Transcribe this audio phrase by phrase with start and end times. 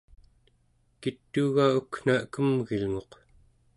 [1.01, 3.11] kituuga ukna kemgilnguq?